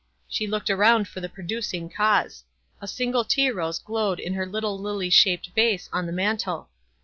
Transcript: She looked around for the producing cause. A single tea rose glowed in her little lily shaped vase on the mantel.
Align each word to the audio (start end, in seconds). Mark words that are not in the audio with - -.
She 0.27 0.47
looked 0.47 0.71
around 0.71 1.07
for 1.07 1.21
the 1.21 1.29
producing 1.29 1.87
cause. 1.87 2.43
A 2.81 2.87
single 2.87 3.23
tea 3.23 3.51
rose 3.51 3.77
glowed 3.77 4.19
in 4.19 4.33
her 4.33 4.47
little 4.47 4.79
lily 4.79 5.11
shaped 5.11 5.51
vase 5.53 5.89
on 5.93 6.07
the 6.07 6.11
mantel. 6.11 6.71